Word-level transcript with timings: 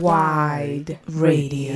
Wide 0.00 1.00
Radio. 1.08 1.74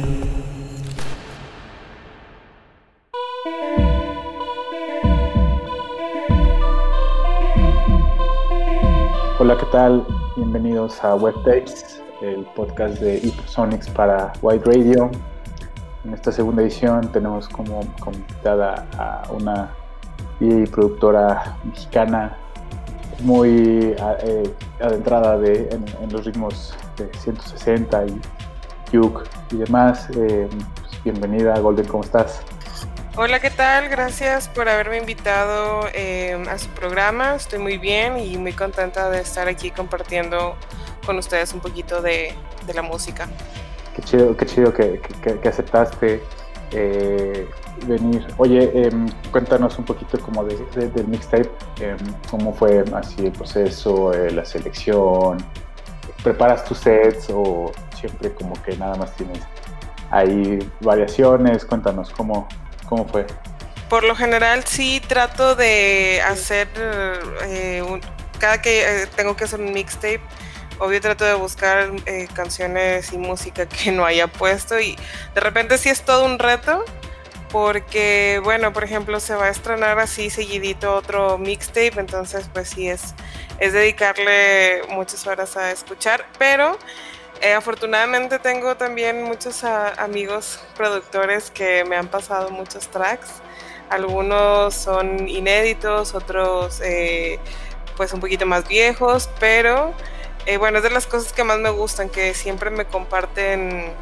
Hola, 9.40 9.58
¿qué 9.58 9.66
tal? 9.72 10.06
Bienvenidos 10.37 11.03
a 11.03 11.16
Web 11.16 11.35
Tapes, 11.45 12.00
el 12.21 12.45
podcast 12.54 13.00
de 13.00 13.19
Hypersonics 13.19 13.90
para 13.90 14.33
Wide 14.41 14.63
Radio. 14.67 15.11
En 16.04 16.14
esta 16.14 16.30
segunda 16.30 16.62
edición 16.62 17.11
tenemos 17.11 17.48
como, 17.48 17.80
como 17.98 18.18
invitada 18.18 18.86
a 18.98 19.32
una 19.32 19.75
productora 20.70 21.57
mexicana 21.64 22.36
muy 23.23 23.95
eh, 24.23 24.54
adentrada 24.80 25.39
de, 25.39 25.68
en, 25.71 26.12
los 26.12 26.25
ritmos 26.25 26.75
de 26.96 27.09
160 27.18 28.07
y 28.07 28.21
juke 28.91 29.29
y 29.50 29.57
demás. 29.57 30.09
Eh, 30.17 30.49
pues, 30.80 31.04
bienvenida, 31.04 31.58
Golden, 31.58 31.86
¿cómo 31.86 32.05
estás? 32.05 32.43
Hola, 33.16 33.41
¿qué 33.41 33.51
tal? 33.51 33.89
Gracias 33.89 34.49
por 34.49 34.69
haberme 34.69 34.99
invitado 34.99 35.87
eh, 35.93 36.43
a 36.51 36.59
su 36.59 36.69
programa. 36.71 37.35
Estoy 37.35 37.59
muy 37.59 37.79
bien 37.79 38.19
y 38.19 38.39
muy 38.39 38.53
contenta 38.53 39.11
de 39.11 39.21
estar 39.21 39.49
aquí 39.49 39.71
compartiendo 39.71 40.57
con 41.05 41.19
ustedes 41.19 41.52
un 41.52 41.61
poquito 41.61 42.01
de, 42.01 42.35
de 42.66 42.75
la 42.75 42.83
música. 42.83 43.29
Qué 43.95 44.02
chido, 44.02 44.37
qué 44.37 44.47
chido 44.47 44.73
que, 44.73 45.01
que, 45.43 45.49
aceptaste 45.49 46.23
venir. 47.87 48.27
Oye, 48.39 48.71
em, 48.75 49.09
cuéntanos 49.31 49.79
un 49.79 49.85
poquito 49.85 50.19
como 50.21 50.45
de, 50.45 50.57
del 50.75 51.09
mixtape, 51.09 51.51
em, 51.80 51.97
cómo 52.30 52.53
fue 52.53 52.85
así 52.95 53.27
el 53.27 53.33
proceso, 53.33 54.13
eh, 54.13 54.30
la 54.30 54.45
selección, 54.45 55.39
¿preparas 56.23 56.65
tus 56.65 56.79
sets 56.79 57.29
o 57.30 57.73
siempre 57.99 58.33
como 58.33 58.55
que 58.63 58.77
nada 58.77 58.95
más 58.97 59.15
tienes 59.16 59.41
ahí 60.11 60.59
variaciones? 60.80 61.65
Cuéntanos 61.65 62.11
cómo, 62.11 62.49
cómo 62.88 63.07
fue. 63.07 63.27
Por 63.89 64.05
lo 64.05 64.14
general 64.14 64.64
sí 64.64 65.02
trato 65.06 65.55
de 65.55 66.22
hacer, 66.27 66.68
eh, 67.44 67.83
cada 68.39 68.62
que 68.62 69.02
eh, 69.02 69.06
tengo 69.16 69.36
que 69.36 69.44
hacer 69.44 69.61
un 69.61 69.72
mixtape, 69.72 70.20
obvio 70.78 71.00
trato 71.00 71.24
de 71.24 71.34
buscar 71.34 71.91
canciones 72.33 73.12
y 73.12 73.18
música 73.18 73.66
que 73.66 73.92
no 73.92 74.05
haya 74.05 74.27
puesto 74.27 74.80
y 74.80 74.96
de 75.34 75.41
repente 75.41 75.78
sí 75.78 75.91
es 75.91 76.02
todo 76.02 76.24
un 76.24 76.39
reto 76.39 76.84
porque 77.53 78.41
bueno, 78.42 78.72
por 78.72 78.83
ejemplo, 78.83 79.20
se 79.20 79.34
va 79.34 79.45
a 79.45 79.50
estrenar 79.50 79.98
así 79.98 80.31
seguidito 80.31 80.95
otro 80.95 81.36
mixtape, 81.36 82.00
entonces 82.00 82.48
pues 82.53 82.70
sí 82.70 82.89
es, 82.89 83.14
es 83.58 83.75
dedicarle 83.75 84.83
muchas 84.89 85.27
horas 85.27 85.56
a 85.58 85.70
escuchar, 85.70 86.27
pero 86.39 86.78
eh, 87.42 87.53
afortunadamente 87.53 88.39
tengo 88.39 88.77
también 88.77 89.23
muchos 89.23 89.64
amigos 89.64 90.61
productores 90.75 91.50
que 91.50 91.84
me 91.84 91.97
han 91.97 92.08
pasado 92.08 92.50
muchos 92.50 92.89
tracks, 92.89 93.28
algunos 93.91 94.75
son 94.75 95.28
inéditos, 95.28 96.14
otros 96.14 96.80
eh, 96.83 97.39
pues 97.98 98.14
un 98.14 98.20
poquito 98.20 98.47
más 98.47 98.67
viejos, 98.67 99.28
pero 99.39 99.92
eh, 100.47 100.56
bueno, 100.56 100.78
es 100.78 100.84
de 100.84 100.91
las 100.91 101.06
cosas 101.06 101.34
que 101.34 101.45
más 101.45 101.58
me 101.58 101.70
gustan, 101.70 102.08
que 102.08 102.33
siempre 102.33 102.70
me 102.70 102.86
comparten 102.86 103.92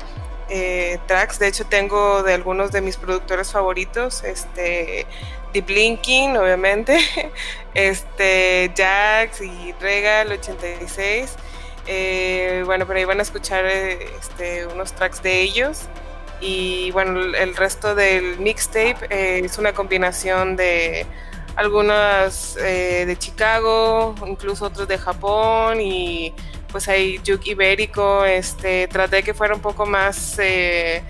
eh, 0.50 0.98
tracks. 1.06 1.38
De 1.38 1.46
hecho, 1.46 1.64
tengo 1.64 2.22
de 2.22 2.34
algunos 2.34 2.72
de 2.72 2.80
mis 2.80 2.96
productores 2.96 3.52
favoritos, 3.52 4.24
este, 4.24 5.06
The 5.52 5.60
Blinking, 5.60 6.36
obviamente, 6.36 6.98
este, 7.74 8.72
Jax 8.76 9.42
y 9.42 9.72
Regal 9.80 10.32
86. 10.32 11.36
Eh, 11.86 12.62
bueno, 12.66 12.86
por 12.86 12.96
ahí 12.96 13.04
van 13.04 13.20
a 13.20 13.22
escuchar 13.22 13.64
este, 13.64 14.66
unos 14.66 14.92
tracks 14.92 15.22
de 15.22 15.40
ellos. 15.40 15.82
Y 16.40 16.90
bueno, 16.92 17.20
el 17.20 17.54
resto 17.54 17.94
del 17.94 18.38
mixtape 18.38 19.06
eh, 19.10 19.42
es 19.44 19.56
una 19.58 19.72
combinación 19.72 20.56
de 20.56 21.06
algunas 21.56 22.54
de 22.54 23.14
Chicago, 23.18 24.14
incluso 24.26 24.64
otros 24.64 24.88
de 24.88 24.96
Japón 24.96 25.80
y 25.80 26.32
pues 26.70 26.88
hay 26.88 27.18
Juke 27.18 27.50
ibérico, 27.50 28.24
este, 28.24 28.88
traté 28.88 29.16
de 29.16 29.22
que 29.22 29.34
fuera 29.34 29.54
un 29.54 29.60
poco 29.60 29.86
más, 29.86 30.38
eh, 30.38 31.02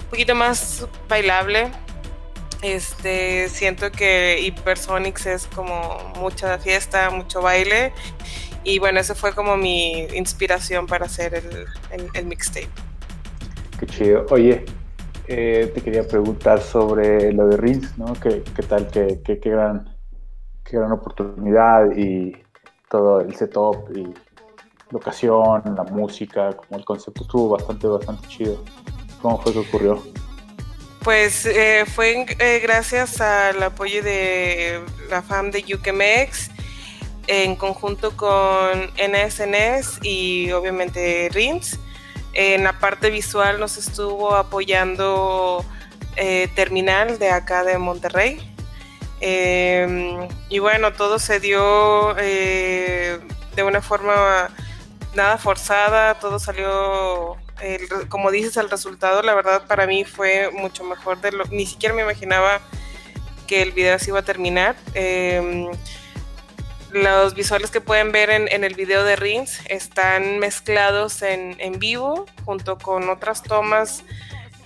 un 0.00 0.06
poquito 0.06 0.34
más 0.34 0.86
bailable. 1.08 1.70
Este, 2.62 3.48
siento 3.48 3.90
que 3.90 4.38
Hypersonics 4.40 5.26
es 5.26 5.46
como 5.46 6.12
mucha 6.16 6.58
fiesta, 6.58 7.10
mucho 7.10 7.40
baile. 7.40 7.92
Y 8.62 8.78
bueno, 8.78 9.00
esa 9.00 9.14
fue 9.14 9.34
como 9.34 9.56
mi 9.56 10.02
inspiración 10.14 10.86
para 10.86 11.06
hacer 11.06 11.42
el, 12.14 12.26
mixtape. 12.26 12.68
Qué 13.78 13.86
chido. 13.86 14.26
Oye, 14.30 14.66
eh, 15.26 15.70
te 15.74 15.80
quería 15.80 16.06
preguntar 16.06 16.60
sobre 16.60 17.32
lo 17.32 17.48
de 17.48 17.56
Rins, 17.56 17.96
¿no? 17.96 18.12
¿Qué, 18.20 18.42
tal? 18.68 18.88
Qué, 18.88 19.20
qué, 19.24 19.40
qué, 19.40 19.50
gran, 19.50 19.96
qué 20.64 20.76
gran 20.76 20.92
oportunidad 20.92 21.96
y 21.96 22.36
todo 22.90 23.20
el 23.20 23.34
setup 23.34 23.88
y 23.96 24.12
locación, 24.90 25.62
la 25.76 25.84
música, 25.84 26.56
como 26.56 26.78
el 26.78 26.84
concepto 26.84 27.22
estuvo 27.22 27.50
bastante, 27.50 27.86
bastante 27.86 28.28
chido. 28.28 28.62
¿Cómo 29.22 29.40
fue 29.40 29.52
que 29.52 29.58
ocurrió? 29.60 30.02
Pues 31.02 31.46
eh, 31.46 31.84
fue 31.86 32.26
eh, 32.38 32.60
gracias 32.62 33.20
al 33.20 33.62
apoyo 33.62 34.02
de 34.02 34.84
la 35.08 35.22
FAM 35.22 35.50
de 35.50 35.64
UKMX 35.74 36.50
en 37.26 37.56
conjunto 37.56 38.16
con 38.16 38.90
NSNS 38.96 40.00
y 40.02 40.50
obviamente 40.52 41.30
RIMS. 41.32 41.78
En 42.32 42.64
la 42.64 42.78
parte 42.78 43.10
visual 43.10 43.58
nos 43.58 43.76
estuvo 43.76 44.34
apoyando 44.34 45.64
eh, 46.16 46.48
Terminal 46.54 47.18
de 47.18 47.30
acá 47.30 47.64
de 47.64 47.78
Monterrey. 47.78 48.38
Em, 49.20 50.28
y 50.48 50.58
bueno, 50.58 50.92
todo 50.92 51.18
se 51.18 51.40
dio 51.40 52.14
de 52.14 53.62
una 53.62 53.82
forma 53.82 54.50
nada 55.14 55.38
forzada, 55.38 56.14
todo 56.18 56.38
salió, 56.38 57.36
como 58.08 58.30
dices, 58.30 58.56
el 58.56 58.70
resultado, 58.70 59.22
la 59.22 59.34
verdad 59.34 59.66
para 59.66 59.86
mí 59.86 60.04
fue 60.04 60.50
mucho 60.52 60.84
mejor 60.84 61.20
de 61.20 61.32
lo, 61.32 61.44
ni 61.46 61.66
siquiera 61.66 61.94
me 61.94 62.02
imaginaba 62.02 62.60
que 63.46 63.62
el 63.62 63.72
video 63.72 63.96
así 63.96 64.10
iba 64.10 64.20
a 64.20 64.24
terminar. 64.24 64.76
Em, 64.94 65.68
los 66.92 67.34
visuales 67.34 67.70
que 67.70 67.80
pueden 67.80 68.12
ver 68.12 68.30
en, 68.30 68.64
el 68.64 68.74
video 68.74 69.04
de 69.04 69.16
Rins 69.16 69.60
están 69.66 70.38
mezclados 70.38 71.22
en, 71.22 71.56
vivo 71.78 72.26
junto 72.44 72.78
con 72.78 73.08
otras 73.08 73.42
tomas 73.42 74.04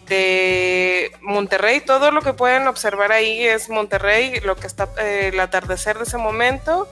de 0.06 1.12
Monterrey. 1.20 1.80
Todo 1.80 2.10
lo 2.10 2.22
que 2.22 2.32
pueden 2.32 2.66
observar 2.66 3.12
ahí 3.12 3.44
es 3.46 3.68
Monterrey, 3.68 4.40
lo 4.40 4.56
que 4.56 4.66
está 4.66 4.88
eh, 4.98 5.30
el 5.32 5.40
atardecer 5.40 5.98
de 5.98 6.04
ese 6.04 6.16
momento 6.16 6.88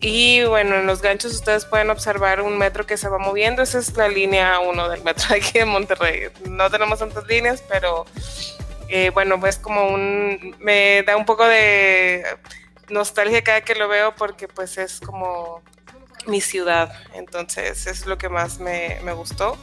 y 0.00 0.44
bueno, 0.44 0.76
en 0.76 0.86
los 0.86 1.02
ganchos 1.02 1.32
ustedes 1.32 1.64
pueden 1.64 1.90
observar 1.90 2.40
un 2.40 2.56
metro 2.56 2.86
que 2.86 2.96
se 2.96 3.08
va 3.08 3.18
moviendo. 3.18 3.62
Esa 3.62 3.78
es 3.78 3.96
la 3.96 4.08
línea 4.08 4.60
1 4.60 4.88
del 4.88 5.02
metro 5.02 5.26
aquí 5.34 5.58
de 5.58 5.64
Monterrey. 5.64 6.28
No 6.48 6.70
tenemos 6.70 7.00
tantas 7.00 7.26
líneas, 7.26 7.62
pero 7.68 8.06
eh, 8.88 9.10
bueno, 9.10 9.40
pues 9.40 9.58
como 9.58 9.88
un... 9.88 10.56
Me 10.60 11.02
da 11.02 11.16
un 11.16 11.24
poco 11.24 11.46
de 11.46 12.24
nostalgia 12.88 13.42
cada 13.42 13.60
que 13.62 13.74
lo 13.74 13.88
veo 13.88 14.14
porque 14.14 14.46
pues 14.46 14.78
es 14.78 15.00
como 15.00 15.62
mi 16.26 16.40
ciudad. 16.40 16.92
Entonces 17.14 17.88
es 17.88 18.06
lo 18.06 18.18
que 18.18 18.28
más 18.28 18.60
me, 18.60 19.00
me 19.02 19.12
gustó. 19.12 19.58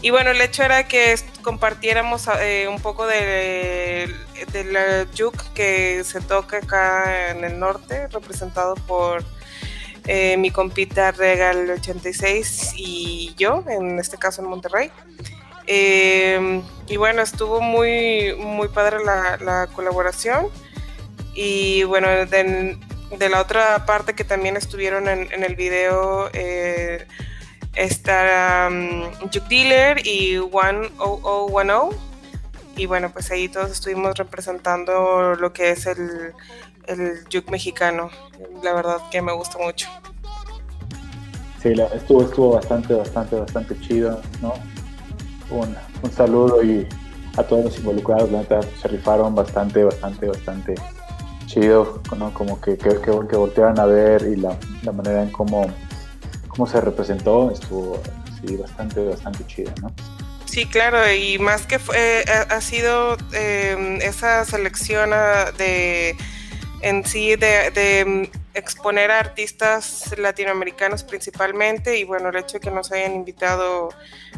Y 0.00 0.10
bueno, 0.10 0.30
el 0.30 0.40
hecho 0.40 0.62
era 0.62 0.86
que 0.86 1.16
compartiéramos 1.42 2.28
eh, 2.40 2.68
un 2.68 2.80
poco 2.80 3.08
de, 3.08 4.14
de 4.52 4.64
la 4.64 5.06
juke 5.18 5.42
que 5.54 6.04
se 6.04 6.20
toca 6.20 6.58
acá 6.58 7.30
en 7.30 7.42
el 7.42 7.58
norte, 7.58 8.06
representado 8.06 8.76
por 8.76 9.24
eh, 10.10 10.38
mi 10.38 10.50
compita 10.50 11.12
Regal 11.12 11.68
86 11.68 12.72
y 12.76 13.34
yo, 13.36 13.62
en 13.68 13.98
este 13.98 14.16
caso 14.16 14.40
en 14.40 14.48
Monterrey. 14.48 14.90
Eh, 15.66 16.62
y 16.86 16.96
bueno, 16.96 17.20
estuvo 17.20 17.60
muy, 17.60 18.34
muy 18.38 18.68
padre 18.68 19.04
la, 19.04 19.68
colaboración. 19.74 20.46
Y 21.34 21.82
bueno, 21.84 22.08
de, 22.08 22.78
la 23.28 23.40
otra 23.40 23.84
parte 23.84 24.14
que 24.14 24.24
también 24.24 24.56
estuvieron 24.56 25.08
en, 25.08 25.44
el 25.44 25.54
video 25.56 26.30
eh, 26.32 27.06
está 27.74 28.68
um, 28.70 29.12
Juke 29.30 29.46
Dealer 29.50 30.06
y 30.06 30.38
10010. 30.38 32.07
Y 32.78 32.86
bueno, 32.86 33.10
pues 33.12 33.30
ahí 33.32 33.48
todos 33.48 33.72
estuvimos 33.72 34.16
representando 34.16 35.34
lo 35.34 35.52
que 35.52 35.72
es 35.72 35.84
el, 35.86 36.32
el 36.86 37.24
juke 37.24 37.50
mexicano. 37.50 38.08
La 38.62 38.72
verdad 38.72 38.98
que 39.10 39.20
me 39.20 39.32
gusta 39.32 39.58
mucho. 39.58 39.88
Sí, 41.60 41.72
estuvo, 41.92 42.22
estuvo 42.22 42.54
bastante, 42.54 42.94
bastante, 42.94 43.34
bastante 43.34 43.80
chido, 43.80 44.20
¿no? 44.40 44.54
Un, 45.50 45.76
un 46.02 46.12
saludo 46.12 46.62
y 46.62 46.86
a 47.36 47.42
todos 47.42 47.64
los 47.64 47.78
involucrados, 47.78 48.30
la 48.30 48.38
neta, 48.38 48.60
se 48.62 48.86
rifaron 48.86 49.34
bastante, 49.34 49.82
bastante, 49.82 50.28
bastante 50.28 50.74
chido. 51.46 52.00
Como 52.08 52.60
que, 52.60 52.78
que, 52.78 53.00
que, 53.00 53.10
voltearon 53.10 53.80
a 53.80 53.86
ver 53.86 54.22
y 54.22 54.36
la, 54.36 54.56
la 54.84 54.92
manera 54.92 55.24
en 55.24 55.32
cómo, 55.32 55.66
cómo 56.46 56.64
se 56.68 56.80
representó 56.80 57.50
estuvo, 57.50 58.00
y 58.44 58.54
bastante, 58.54 59.04
bastante 59.04 59.44
chida, 59.48 59.74
¿no? 59.82 59.92
Sí, 60.48 60.64
claro, 60.64 60.98
y 61.12 61.38
más 61.38 61.66
que 61.66 61.78
fue, 61.78 62.24
ha 62.26 62.60
sido 62.62 63.18
em, 63.32 64.00
esa 64.00 64.44
selección 64.46 65.12
ah, 65.12 65.52
de 65.56 66.16
en 66.80 67.04
sí 67.04 67.36
de, 67.36 67.70
em, 67.74 68.28
exponer 68.54 69.10
a 69.10 69.18
artistas 69.18 70.14
latinoamericanos 70.16 71.04
principalmente 71.04 71.98
y 71.98 72.04
bueno 72.04 72.30
el 72.30 72.36
hecho 72.36 72.54
de 72.54 72.60
que 72.60 72.70
nos 72.70 72.90
hayan 72.92 73.14
invitado 73.14 73.90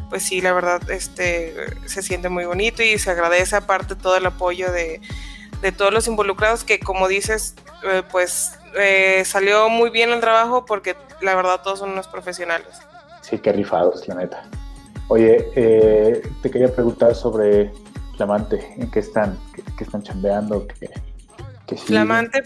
pues 0.08 0.22
sí 0.22 0.40
la 0.40 0.52
verdad 0.52 0.90
este 0.90 1.54
se 1.86 2.02
siente 2.02 2.28
muy 2.28 2.44
bonito 2.44 2.82
y 2.82 2.98
se 2.98 3.10
agradece 3.10 3.56
aparte 3.56 3.94
todo 3.94 4.16
el 4.16 4.26
apoyo 4.26 4.72
de, 4.72 5.00
de 5.60 5.72
todos 5.72 5.92
los 5.92 6.06
involucrados 6.06 6.64
que 6.64 6.80
como 6.80 7.08
dices 7.08 7.54
eh, 7.84 8.02
pues 8.10 8.58
eh, 8.78 9.22
salió 9.24 9.68
muy 9.68 9.90
bien 9.90 10.10
el 10.10 10.20
trabajo 10.20 10.64
porque 10.64 10.96
la 11.20 11.34
verdad 11.34 11.60
todos 11.62 11.78
son 11.80 11.90
unos 11.90 12.08
profesionales. 12.08 12.80
Sí, 13.22 13.38
qué 13.38 13.52
rifados, 13.52 14.06
la 14.08 14.14
neta. 14.14 14.44
Oye, 15.10 15.50
eh, 15.56 16.22
te 16.40 16.50
quería 16.52 16.72
preguntar 16.72 17.16
sobre 17.16 17.72
Flamante, 18.16 18.74
¿en 18.76 18.88
qué 18.92 19.00
están? 19.00 19.36
¿Qué, 19.76 19.82
están 19.82 20.04
chambeando? 20.04 20.68
¿Qué, 21.66 21.76
Flamante, 21.76 22.44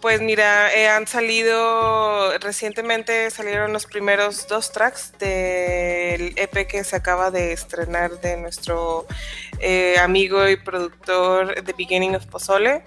pues 0.00 0.20
mira, 0.20 0.74
eh, 0.74 0.88
han 0.88 1.06
salido, 1.06 2.36
recientemente 2.38 3.30
salieron 3.30 3.72
los 3.72 3.86
primeros 3.86 4.48
dos 4.48 4.72
tracks 4.72 5.12
del 5.20 6.34
EP 6.36 6.66
que 6.66 6.82
se 6.82 6.96
acaba 6.96 7.30
de 7.30 7.52
estrenar 7.52 8.20
de 8.20 8.36
nuestro 8.38 9.06
amigo 10.02 10.48
y 10.48 10.56
productor 10.56 11.62
The 11.62 11.74
Beginning 11.78 12.16
of 12.16 12.26
Pozole. 12.26 12.82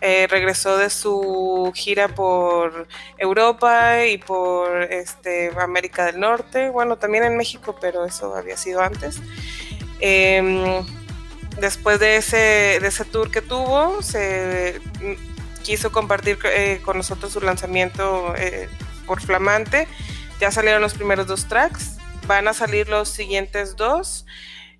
Eh, 0.00 0.26
regresó 0.28 0.76
de 0.76 0.90
su 0.90 1.72
gira 1.74 2.08
por 2.08 2.86
Europa 3.16 4.04
y 4.04 4.18
por 4.18 4.82
este, 4.82 5.50
América 5.58 6.04
del 6.04 6.20
Norte, 6.20 6.68
bueno, 6.68 6.96
también 6.96 7.24
en 7.24 7.36
México, 7.36 7.76
pero 7.80 8.04
eso 8.04 8.34
había 8.34 8.56
sido 8.56 8.82
antes. 8.82 9.20
Em, 10.00 10.84
después 11.58 11.98
de 11.98 12.16
ese, 12.16 13.04
tour 13.10 13.30
que 13.30 13.40
tuvo, 13.40 14.02
se 14.02 14.80
quiso 15.62 15.90
compartir 15.90 16.38
eh, 16.44 16.80
con 16.84 16.98
nosotros 16.98 17.32
su 17.32 17.40
lanzamiento 17.40 18.34
eh, 18.36 18.68
por 19.06 19.20
Flamante. 19.22 19.88
Ya 20.40 20.50
salieron 20.50 20.82
los 20.82 20.94
primeros 20.94 21.26
dos 21.26 21.48
tracks, 21.48 21.96
van 22.26 22.46
a 22.48 22.52
salir 22.52 22.88
los 22.88 23.08
siguientes 23.08 23.76
dos. 23.76 24.26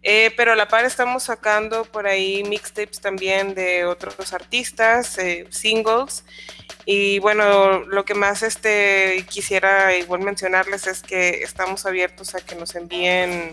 Eh, 0.08 0.32
pero 0.37 0.53
a 0.53 0.55
la 0.55 0.69
par 0.69 0.85
estamos 0.85 1.25
sacando 1.25 1.85
por 1.85 2.06
ahí 2.06 2.44
mixtapes 2.44 3.00
también 3.00 3.56
de 3.56 3.87
otros 3.87 4.32
artistas, 4.32 5.19
eh, 5.19 5.49
singles. 5.50 6.25
Y 6.85 7.19
bueno, 7.19 7.81
lo 7.81 8.05
que 8.05 8.14
más 8.14 8.44
este, 8.44 9.26
quisiera 9.29 9.97
igual 9.97 10.20
mencionarles 10.20 10.87
es 10.87 11.03
que 11.03 11.43
estamos 11.43 11.87
abiertos 11.87 12.37
a 12.37 12.41
que 12.41 12.55
nos 12.55 12.76
envíen 12.76 13.50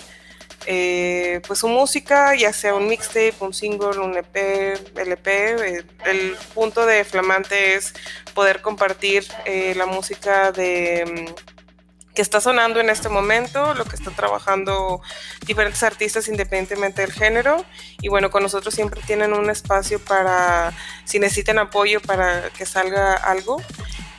eh, 0.67 1.41
pues 1.47 1.57
su 1.57 1.67
música, 1.67 2.35
ya 2.35 2.53
sea 2.53 2.75
un 2.75 2.88
mixtape, 2.88 3.33
un 3.39 3.55
single, 3.55 4.00
un 4.00 4.15
EP, 4.15 4.95
LP. 4.95 5.83
el 6.05 6.38
punto 6.53 6.85
de 6.85 7.03
Flamante 7.03 7.73
es 7.73 7.95
poder 8.35 8.61
compartir 8.61 9.25
la 9.75 9.88
música 9.88 10.51
de 10.51 11.33
que 12.13 12.21
está 12.21 12.39
sonando 12.39 12.80
en 12.80 12.89
este 12.89 13.10
momento, 13.10 13.74
lo 13.74 13.86
que 13.86 13.95
están 13.95 14.15
trabajando 14.15 15.01
diferentes 15.45 15.81
artistas 15.83 16.27
independientemente 16.27 17.01
del 17.01 17.12
género. 17.12 17.65
Y 18.01 18.10
bueno, 18.10 18.30
con 18.30 18.44
nosotros 18.44 18.74
siempre 18.74 19.01
tienen 19.06 19.33
un 19.33 19.50
espacio 19.50 20.00
para, 20.00 20.74
si 21.06 21.19
necesitan 21.19 21.57
apoyo 21.57 22.01
para 22.01 22.50
que 22.51 22.65
salga 22.65 23.13
algo. 23.13 23.62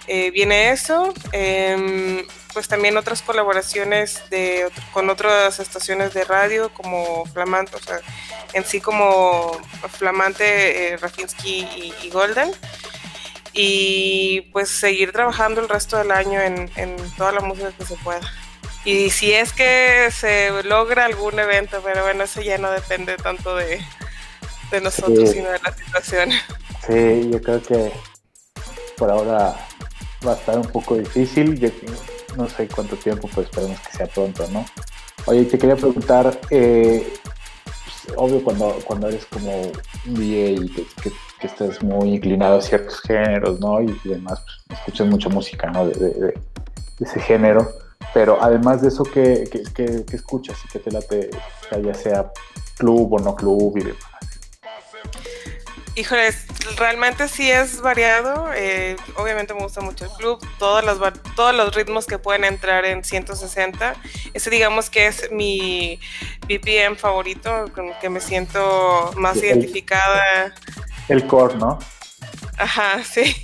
Eh, 0.07 0.31
viene 0.33 0.71
eso, 0.71 1.15
em, 1.33 2.27
pues 2.53 2.69
también 2.69 2.97
otras 2.99 3.23
colaboraciones 3.23 4.23
de, 4.29 4.71
con 4.93 5.09
otras 5.09 5.61
estaciones 5.61 6.13
de 6.13 6.25
radio 6.25 6.69
como 6.75 7.25
Flamante, 7.27 7.77
o 7.77 7.81
sea, 7.81 8.01
en 8.53 8.65
sí 8.67 8.83
como 8.83 9.59
Flamante, 9.97 10.93
eh, 10.93 10.97
Rafinsky 10.99 11.95
y 12.03 12.11
Golden 12.11 12.53
y 13.55 14.43
pues 14.53 14.69
seguir 14.69 15.13
trabajando 15.13 15.61
el 15.61 15.69
resto 15.69 15.97
del 15.97 16.11
año 16.11 16.41
en, 16.41 16.69
toda 17.17 17.33
la 17.33 17.41
música 17.41 17.73
que 17.73 17.85
se 17.85 17.97
pueda. 17.97 18.21
Y 18.85 19.11
si 19.11 19.33
es 19.33 19.53
que 19.53 20.11
se 20.11 20.63
logra 20.65 21.07
algún 21.07 21.39
evento, 21.39 21.81
pero 21.83 22.03
bueno, 22.03 22.25
eso 22.25 22.43
ya 22.43 22.59
no 22.59 22.71
depende 22.71 23.17
tanto 23.17 23.57
de, 23.57 23.81
nosotros, 24.83 25.31
sino 25.31 25.51
de 25.51 25.61
la 25.61 25.73
situación. 25.73 26.31
Sí, 26.87 27.31
yo 27.31 27.41
creo 27.41 27.63
que 27.63 27.93
por 28.97 29.11
ahora 29.11 29.57
va 30.27 30.33
a 30.33 30.35
estar 30.35 30.59
un 30.59 30.67
poco 30.67 30.97
difícil. 30.97 31.59
Yo 31.59 31.71
no 32.37 32.49
sé 32.49 32.67
cuánto 32.69 32.97
tiempo, 32.97 33.29
pues 33.33 33.47
esperemos 33.47 33.79
que 33.81 33.97
sea 33.97 34.07
pronto, 34.07 34.47
¿no? 34.49 34.67
Oye, 35.27 35.45
te 35.45 35.57
quería 35.57 35.77
preguntar, 35.77 36.39
eh, 36.51 37.15
obvio 38.17 38.43
cuando, 38.43 38.77
cuando 38.85 39.09
eres 39.09 39.25
como 39.27 39.63
un 40.07 40.23
y 40.23 40.69
que 40.71 41.11
que 41.45 41.49
estás 41.49 41.83
muy 41.83 42.15
inclinado 42.15 42.57
a 42.57 42.63
ciertos 42.63 43.01
géneros, 43.03 43.61
¿no? 43.61 43.83
Y, 43.83 43.95
demás, 44.05 44.43
pues, 44.67 44.79
escuchas 44.79 45.07
mucha 45.09 45.29
música, 45.29 45.71
¿no? 45.71 45.87
De, 45.87 46.35
ese 47.01 47.21
género. 47.21 47.69
Pero 48.15 48.43
además 48.43 48.81
de 48.81 48.89
eso, 48.89 49.03
¿qué, 49.05 49.45
qué, 49.75 50.05
escuchas 50.13 50.57
y 50.65 50.69
qué 50.69 50.79
te 50.79 50.91
late, 50.91 51.31
ya 51.83 51.95
sea 51.95 52.33
club 52.79 53.13
o 53.13 53.19
no 53.19 53.35
club 53.35 53.77
y 53.77 53.85
demás? 53.85 54.34
Híjoles, 55.97 56.47
realmente 56.77 57.29
sí 57.29 57.51
es 57.51 57.81
variado. 57.81 58.51
Eh, 58.55 58.97
obviamente 59.17 59.55
me 59.55 59.61
gusta 59.61 59.81
mucho 59.81 60.07
el 60.07 60.11
club, 60.13 60.45
todas 60.59 60.85
las, 60.85 60.99
todos 61.37 61.55
los 61.55 61.75
ritmos 61.75 62.07
que 62.07 62.19
pueden 62.19 62.45
entrar 62.45 62.85
en 62.85 63.05
160. 63.05 63.95
Ese 64.33 64.51
digamos 64.51 64.91
que 64.91 65.07
es 65.07 65.31
mi 65.31 66.01
BPM 66.49 66.97
favorito, 66.97 67.71
con 67.75 67.89
el 67.91 67.99
que 68.01 68.09
me 68.09 68.21
siento 68.21 69.13
más 69.17 69.37
identificada. 69.37 70.53
El 71.09 71.27
core, 71.29 71.55
¿no? 71.57 71.79
Ajá, 72.59 73.03
sí. 73.05 73.37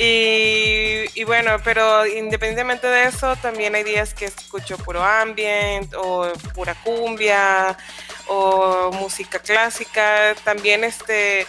Y, 0.00 1.24
bueno, 1.24 1.56
pero 1.64 2.06
independientemente 2.06 2.86
de 2.86 3.06
eso, 3.06 3.34
también 3.36 3.74
hay 3.74 3.82
días 3.82 4.14
que 4.14 4.26
escucho 4.26 4.78
puro 4.78 5.02
ambient 5.02 5.92
o 5.94 6.32
pura 6.54 6.76
cumbia 6.84 7.76
o 8.28 8.90
música 8.92 9.38
clásica. 9.38 10.34
También 10.44 10.84
este, 10.84 11.46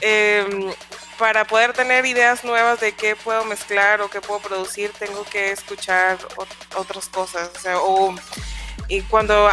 em, 0.00 0.72
para 1.18 1.44
poder 1.44 1.72
tener 1.72 2.06
ideas 2.06 2.44
nuevas 2.44 2.80
de 2.80 2.92
qué 2.92 3.16
puedo 3.16 3.44
mezclar 3.44 4.00
o 4.00 4.08
qué 4.10 4.20
puedo 4.20 4.40
producir, 4.40 4.90
tengo 4.98 5.24
que 5.24 5.52
escuchar 5.52 6.18
otras 6.76 7.08
cosas. 7.08 7.50
O, 7.56 7.60
sea, 7.60 7.78
o 7.80 8.14
y 8.88 9.00
cuando 9.02 9.48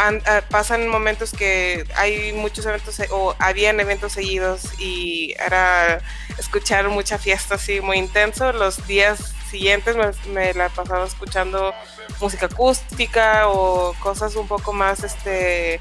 pasan 0.50 0.88
momentos 0.88 1.32
que 1.32 1.86
hay 1.96 2.32
muchos 2.34 2.66
eventos 2.66 3.00
o 3.10 3.34
habían 3.38 3.80
eventos 3.80 4.12
seguidos 4.12 4.78
y 4.78 5.34
era 5.38 6.00
escuchar 6.38 6.88
mucha 6.88 7.18
fiesta 7.18 7.54
así 7.54 7.80
muy 7.80 7.96
intenso, 7.96 8.52
los 8.52 8.86
días 8.86 9.32
siguientes 9.50 9.96
me, 10.26 10.52
la 10.54 10.68
pasaba 10.68 11.06
escuchando 11.06 11.74
música 12.20 12.46
acústica 12.46 13.48
o 13.48 13.94
cosas 14.00 14.36
un 14.36 14.46
poco 14.46 14.72
más 14.72 15.02
este 15.02 15.80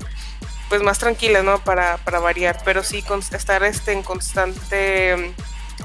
pues 0.72 0.82
más 0.84 1.00
tranquilas, 1.00 1.44
¿no? 1.44 1.60
Para, 1.60 1.98
para 1.98 2.22
variar, 2.22 2.58
pero 2.64 2.82
sí 2.82 3.04
estar 3.34 3.62
este, 3.62 3.92
en 3.92 4.04
constante 4.04 5.36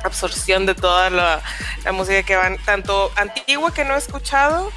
absorción 0.05 0.65
de 0.65 0.77
toda 0.77 1.11
la, 1.11 1.43
la 1.85 1.91
música 1.91 2.23
que 2.23 2.37
van, 2.37 2.57
tanto 2.59 3.11
antigua 3.17 3.75
que 3.75 3.85
no 3.85 3.97
he 3.97 3.99
escuchado, 3.99 4.71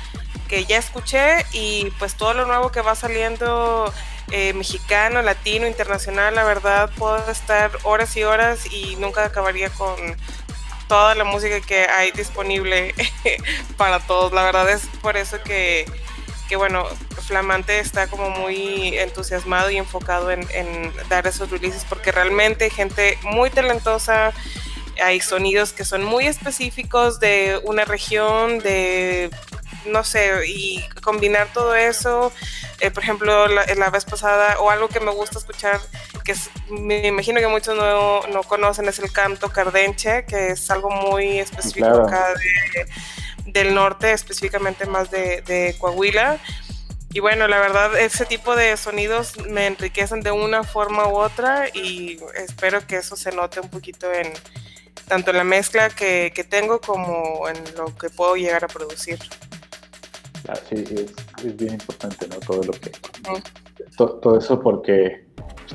que 0.48 0.66
ya 0.66 0.80
escuché 0.80 1.46
y 1.52 1.92
pues 2.00 2.16
todo 2.16 2.34
lo 2.34 2.48
nuevo 2.48 2.72
que 2.72 2.82
va 2.82 2.96
saliendo 2.96 3.94
eh, 4.32 4.54
mexicano, 4.54 5.22
latino, 5.22 5.68
internacional, 5.68 6.34
la 6.34 6.44
verdad 6.44 6.90
puedo 6.98 7.30
estar 7.30 7.70
horas 7.84 8.18
y 8.18 8.24
horas 8.24 8.66
y 8.66 8.96
nunca 8.96 9.26
acabaría 9.26 9.70
con 9.70 9.96
toda 10.88 11.14
la 11.14 11.24
música 11.24 11.62
que 11.62 11.86
hay 11.86 12.10
disponible 12.14 12.96
para 13.78 14.00
todos. 14.00 14.34
La 14.34 14.42
verdad 14.42 14.68
es 14.72 14.88
por 15.04 15.18
eso 15.18 15.38
que, 15.44 15.86
que 16.50 16.56
bueno, 16.56 16.86
Flamante 17.28 17.80
está 17.80 18.08
como 18.08 18.30
muy 18.32 18.98
entusiasmado 18.98 19.70
y 19.70 19.78
enfocado 19.78 20.32
en, 20.32 20.46
en 20.52 20.92
dar 21.08 21.28
esos 21.28 21.50
releases 21.50 21.86
porque 21.86 22.12
realmente 22.12 22.66
hay 22.66 22.72
gente 22.72 23.18
muy 23.24 23.50
talentosa 23.50 24.34
hay 25.02 25.22
sonidos 25.22 25.74
que 25.74 25.86
son 25.86 26.04
muy 26.04 26.28
específicos 26.28 27.20
de 27.20 27.62
una 27.64 27.86
región, 27.86 28.60
de 28.60 29.30
no 29.86 30.04
sé, 30.04 30.46
y 30.48 30.88
combinar 31.02 31.48
todo 31.54 31.76
eso, 31.76 32.32
eh, 32.80 32.92
por 32.92 33.04
ejemplo, 33.04 33.48
la, 33.48 33.90
vez 33.90 34.06
pasada, 34.06 34.60
o 34.60 34.70
algo 34.70 34.90
que 34.90 35.00
me 35.00 35.12
gusta 35.12 35.40
escuchar, 35.40 35.80
que 36.24 36.36
me 36.70 37.08
imagino 37.08 37.40
que 37.40 37.48
muchos 37.48 37.78
no, 37.78 38.22
no, 38.28 38.44
conocen, 38.44 38.88
es 38.88 39.00
el 39.00 39.12
canto 39.12 39.50
cardenche, 39.50 40.26
que 40.26 40.50
es 40.50 40.70
algo 40.70 40.90
muy 40.90 41.40
específico 41.40 41.88
acá 41.88 42.34
del 43.54 43.74
norte, 43.74 44.12
específicamente 44.12 44.86
más 44.86 45.12
de, 45.12 45.42
de 45.42 45.76
Coahuila. 45.80 46.40
Y 47.12 47.22
bueno, 47.22 47.48
la 47.48 47.60
verdad, 47.60 48.00
ese 48.00 48.26
tipo 48.26 48.56
de 48.56 48.78
sonidos 48.78 49.34
me 49.48 49.66
enriquecen 49.66 50.22
de 50.22 50.32
una 50.32 50.64
forma 50.64 51.08
u 51.08 51.18
otra 51.18 51.68
y 51.74 52.20
espero 52.36 52.86
que 52.86 52.98
eso 52.98 53.16
se 53.16 53.32
note 53.32 53.60
un 53.60 53.70
poquito 53.70 54.12
en 54.14 54.32
tanto 55.08 55.32
en 55.32 55.38
la 55.38 55.44
mezcla 55.44 55.90
que, 55.90 56.32
que 56.36 56.44
tengo 56.44 56.80
como 56.80 57.50
en 57.50 57.58
lo 57.76 57.96
que 57.96 58.10
puedo 58.12 58.36
llegar 58.36 58.64
a 58.64 58.68
producir. 58.68 59.18
sí, 60.70 60.84
es, 61.44 61.58
bien 61.58 61.74
importante, 61.74 62.28
¿no? 62.28 62.36
Todo 62.42 62.64
lo 62.64 62.74
que... 62.74 62.92
todo 63.98 64.38
eso 64.38 64.62
porque 64.62 65.26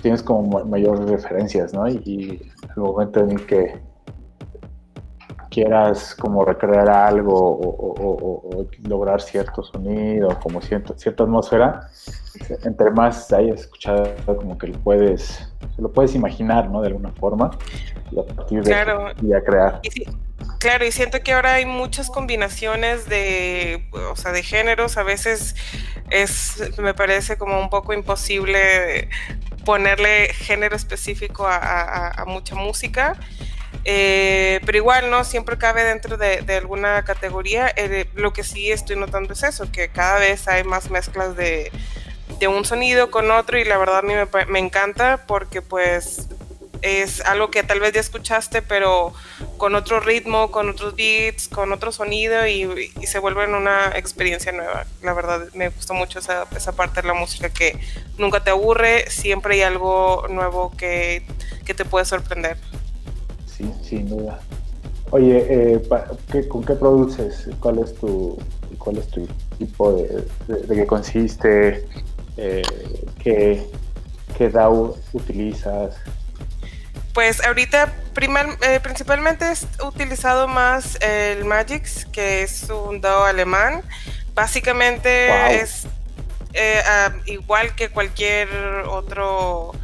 tienes 0.03 0.23
como 0.23 0.65
mayores 0.65 1.09
referencias, 1.09 1.73
¿no? 1.75 1.89
Y, 1.89 2.01
y 2.05 2.53
el 2.77 2.83
momento 2.83 3.21
en 3.21 3.33
el 3.33 3.47
que 3.47 3.81
quieras 5.55 6.17
como 6.17 6.45
recrear 6.45 6.91
algo 6.91 7.33
o, 7.33 8.67
lograr 8.89 9.21
cierto 9.21 9.63
sonido, 9.63 10.29
como 10.41 10.61
cierta, 10.61 10.95
cierta 10.99 11.23
atmósfera, 11.23 11.89
entre 12.65 12.91
más 12.91 13.33
hayas 13.33 13.61
escuchado, 13.61 14.13
como 14.27 14.59
que 14.59 14.67
lo 14.67 14.79
puedes, 14.81 15.49
lo 15.79 15.93
puedes 15.93 16.17
imaginar, 16.17 16.69
¿no? 16.69 16.81
De 16.81 16.89
alguna 16.89 17.13
forma, 17.13 17.53
y 18.11 18.19
a 18.19 18.25
partir 18.25 18.65
de 18.65 18.71
claro. 18.73 19.13
y 19.23 19.33
a 19.33 19.41
crear. 19.45 19.81
claro, 20.59 20.85
y 20.85 20.91
siento 20.91 21.21
que 21.21 21.33
ahora 21.33 21.55
hay 21.55 21.67
muchas 21.67 22.11
combinaciones 22.11 23.09
de, 23.09 23.89
o 24.11 24.17
sea, 24.17 24.33
de 24.33 24.43
géneros, 24.43 24.97
a 24.97 25.05
veces 25.05 25.55
es, 26.11 26.73
me 26.79 26.95
parece 26.95 27.39
como 27.39 27.61
un 27.61 27.71
poco 27.71 27.93
imposible 27.93 29.09
ponerle 29.65 30.35
género 30.35 30.75
específico 30.75 31.47
a 31.47 32.25
mucha 32.27 32.57
música. 32.57 33.17
Eh, 33.85 34.61
pero 34.65 34.79
igual, 34.79 35.11
¿no? 35.11 35.25
Siempre 35.25 35.59
cabe 35.59 35.85
dentro 35.85 36.17
de, 36.17 36.43
alguna 36.57 37.05
categoría. 37.05 37.73
Eh, 37.77 38.07
lo 38.15 38.33
que 38.33 38.45
sí 38.45 38.71
estoy 38.71 38.97
notando 38.97 39.33
es 39.33 39.43
eso, 39.43 39.71
que 39.71 39.89
cada 39.89 40.19
vez 40.19 40.49
hay 40.49 40.65
más 40.65 40.91
mezclas 40.91 41.37
de, 41.37 41.71
un 42.47 42.67
sonido 42.67 43.11
con 43.11 43.31
otro 43.31 43.59
y 43.59 43.65
la 43.65 43.79
verdad 43.79 43.99
a 43.99 44.03
mí 44.03 44.13
me, 44.51 44.59
encanta 44.59 45.25
porque 45.27 45.63
pues 45.63 46.29
es 46.83 47.23
algo 47.23 47.51
que 47.51 47.63
tal 47.63 47.81
vez 47.81 47.95
ya 47.95 48.01
escuchaste, 48.01 48.61
pero 48.61 49.15
con 49.57 49.75
otro 49.75 49.99
ritmo, 49.99 50.51
con 50.51 50.69
otros 50.69 50.95
beats, 50.95 51.49
con 51.49 51.73
otro 51.73 51.91
sonido 51.91 52.47
y, 52.47 52.93
se 53.07 53.19
vuelve 53.19 53.47
una 53.47 53.93
experiencia 53.95 54.53
nueva. 54.53 54.85
La 55.01 55.15
verdad 55.15 55.49
me 55.55 55.71
gusta 55.71 55.95
mucho 55.95 56.19
esa, 56.19 56.45
parte 56.77 57.01
de 57.01 57.09
la 57.09 57.15
música 57.15 57.49
que 57.49 57.81
nunca 58.19 58.45
te 58.45 58.51
aburre, 58.51 59.11
siempre 59.11 59.55
hay 59.55 59.63
algo 59.63 60.27
nuevo 60.29 60.71
que 60.77 61.23
te 61.65 61.85
puede 61.87 62.05
sorprender 62.05 62.59
sí, 63.57 63.73
sin 63.83 64.09
duda. 64.09 64.41
Oye, 65.11 65.47
eh, 65.49 66.49
¿con 66.49 66.65
qué 66.65 66.75
produces? 66.75 67.49
¿Cuál 67.61 67.79
es 67.79 67.95
tu, 67.95 68.39
cuál 68.79 68.99
es 68.99 69.07
tu 69.09 69.27
tipo 69.59 69.93
de, 69.93 70.25
de, 70.49 70.75
qué 70.75 70.87
consiste? 70.87 71.87
Eh, 72.37 72.63
¿qué, 73.23 73.65
¿Qué 74.37 74.49
DAW 74.49 74.97
utilizas? 75.13 75.95
Pues 77.13 77.45
ahorita 77.45 77.95
eh, 78.17 78.81
principalmente 78.83 79.45
he 79.47 79.87
utilizado 79.87 80.49
más 80.49 80.99
el 81.01 81.45
Magix, 81.45 82.07
que 82.07 82.43
es 82.43 82.69
un 82.71 83.01
DAW 83.01 83.25
alemán. 83.25 83.83
Básicamente 84.35 85.61
es 85.61 85.87
ah, 86.89 87.13
igual 87.27 87.77
que 87.77 87.89
cualquier 87.89 88.49
otro 88.89 89.75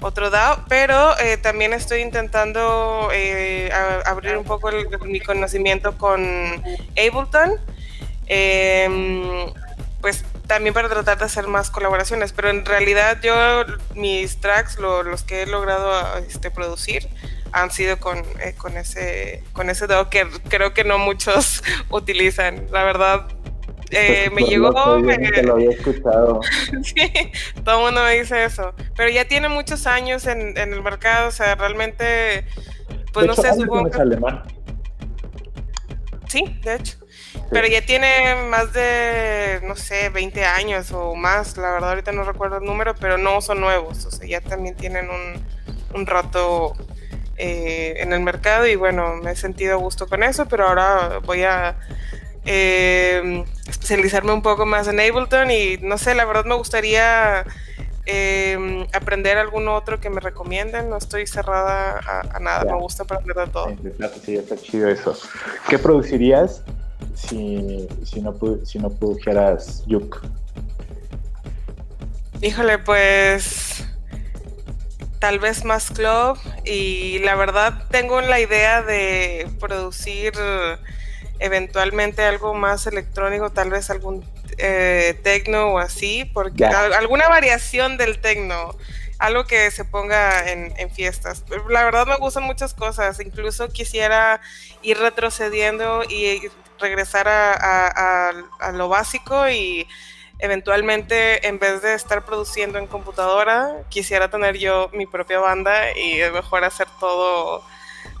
otro 0.00 0.30
DAO, 0.30 0.64
pero 0.68 1.18
eh, 1.18 1.36
también 1.36 1.72
estoy 1.72 2.00
intentando 2.00 3.08
eh, 3.12 3.70
abrir 4.04 4.36
un 4.36 4.44
poco 4.44 4.70
mi 5.04 5.20
conocimiento 5.20 5.96
con 5.96 6.22
Ableton, 6.96 7.54
em, 8.26 9.52
pues 10.00 10.24
también 10.46 10.74
para 10.74 10.88
tratar 10.88 11.18
de 11.18 11.24
hacer 11.24 11.48
más 11.48 11.70
colaboraciones, 11.70 12.32
pero 12.32 12.50
en 12.50 12.64
realidad 12.64 13.18
yo 13.22 13.64
mis 13.94 14.40
tracks, 14.40 14.78
los 14.78 15.22
que 15.22 15.42
he 15.42 15.46
logrado 15.46 16.18
este, 16.18 16.50
producir, 16.50 17.08
han 17.52 17.70
sido 17.70 17.98
con, 17.98 18.18
eh, 18.40 18.54
con 18.56 18.76
ese 18.76 19.42
con 19.52 19.70
ese 19.70 19.86
DAO 19.86 20.10
que 20.10 20.28
creo 20.48 20.74
que 20.74 20.84
no 20.84 20.98
muchos 20.98 21.62
utilizan. 21.90 22.66
La 22.70 22.84
verdad, 22.84 23.26
eh, 23.90 24.30
me 24.32 24.42
llegó. 24.42 24.70
lo 24.70 25.54
había 25.54 25.70
escuchado. 25.70 26.40
sí, 26.82 26.94
todo 27.64 27.78
el 27.78 27.84
mundo 27.84 28.02
me 28.04 28.18
dice 28.18 28.44
eso. 28.44 28.74
Pero 28.96 29.10
ya 29.10 29.26
tiene 29.26 29.48
muchos 29.48 29.86
años 29.86 30.26
en, 30.26 30.56
en 30.56 30.72
el 30.72 30.82
mercado, 30.82 31.28
o 31.28 31.32
sea, 31.32 31.54
realmente. 31.54 32.44
Pues 33.12 33.26
no 33.26 33.34
sé, 33.34 33.54
supongo. 33.54 33.88
Es 33.88 33.96
alemán. 33.96 34.42
Sí, 36.28 36.58
de 36.62 36.74
hecho. 36.74 36.98
Pero 37.50 37.66
ya 37.68 37.84
tiene 37.84 38.34
más 38.48 38.72
de, 38.72 39.60
no 39.62 39.76
sé, 39.76 40.08
20 40.08 40.44
años 40.44 40.90
o 40.92 41.14
más, 41.14 41.56
la 41.56 41.70
verdad 41.70 41.90
ahorita 41.90 42.12
no 42.12 42.24
recuerdo 42.24 42.58
el 42.58 42.64
número, 42.64 42.94
pero 42.94 43.18
no 43.18 43.40
son 43.40 43.60
nuevos, 43.60 44.04
o 44.06 44.10
sea, 44.10 44.26
ya 44.26 44.40
también 44.40 44.74
tienen 44.74 45.08
un, 45.08 45.44
un 45.94 46.06
rato 46.06 46.72
eh, 47.36 47.94
en 47.98 48.12
el 48.12 48.20
mercado 48.20 48.66
y 48.66 48.74
bueno, 48.74 49.16
me 49.16 49.32
he 49.32 49.36
sentido 49.36 49.74
a 49.74 49.76
gusto 49.76 50.06
con 50.08 50.22
eso, 50.22 50.46
pero 50.46 50.66
ahora 50.66 51.20
voy 51.24 51.44
a 51.44 51.76
eh, 52.46 53.44
especializarme 53.68 54.32
un 54.32 54.42
poco 54.42 54.66
más 54.66 54.88
en 54.88 55.00
Ableton 55.00 55.50
y 55.50 55.76
no 55.78 55.98
sé, 55.98 56.14
la 56.14 56.24
verdad 56.24 56.44
me 56.44 56.54
gustaría 56.54 57.44
eh, 58.06 58.86
aprender 58.92 59.36
algún 59.36 59.66
otro 59.66 60.00
que 60.00 60.10
me 60.10 60.20
recomienden, 60.20 60.88
no 60.88 60.96
estoy 60.96 61.26
cerrada 61.26 62.00
a, 62.32 62.38
nada, 62.38 62.64
me 62.64 62.78
gusta 62.80 63.02
aprender 63.02 63.36
de 63.36 63.46
todo. 63.48 63.76
Sí, 64.24 64.36
está 64.36 64.56
chido 64.56 64.88
eso. 64.88 65.18
¿Qué 65.68 65.76
producirías 65.78 66.62
si, 67.14 67.88
si, 68.04 68.20
no, 68.20 68.34
si 68.64 68.78
no 68.78 68.90
produjeras 68.90 69.84
Yuk? 69.86 70.22
Híjole, 72.40 72.78
pues 72.78 73.84
tal 75.18 75.38
vez 75.38 75.64
más 75.64 75.90
club 75.90 76.38
y 76.64 77.18
la 77.20 77.34
verdad 77.34 77.84
tengo 77.90 78.20
la 78.20 78.38
idea 78.38 78.82
de 78.82 79.48
producir 79.58 80.32
eventualmente 81.38 82.22
algo 82.22 82.54
más 82.54 82.86
electrónico, 82.86 83.50
tal 83.50 83.70
vez 83.70 83.90
algún 83.90 84.24
eh, 84.58 85.18
tecno 85.22 85.74
o 85.74 85.78
así, 85.78 86.24
porque 86.24 86.64
alguna 86.64 87.28
variación 87.28 87.96
del 87.96 88.20
tecno, 88.20 88.74
algo 89.18 89.44
que 89.44 89.70
se 89.70 89.84
ponga 89.84 90.50
en, 90.50 90.90
fiestas. 90.90 91.44
La 91.68 91.84
verdad 91.84 92.06
me 92.06 92.16
gustan 92.16 92.44
muchas 92.44 92.74
cosas, 92.74 93.20
incluso 93.20 93.68
quisiera 93.68 94.40
ir 94.82 94.98
retrocediendo 94.98 96.02
y 96.08 96.48
regresar 96.78 97.26
a, 97.28 98.32
lo 98.72 98.88
básico 98.88 99.48
y 99.48 99.86
eventualmente 100.38 101.46
en 101.46 101.58
vez 101.58 101.80
de 101.80 101.94
estar 101.94 102.24
produciendo 102.24 102.78
en 102.78 102.86
computadora, 102.86 103.84
quisiera 103.88 104.30
tener 104.30 104.58
yo 104.58 104.90
mi 104.92 105.06
propia 105.06 105.38
banda 105.38 105.96
y 105.96 106.18
mejor 106.30 106.64
hacer 106.64 106.86
todo 107.00 107.64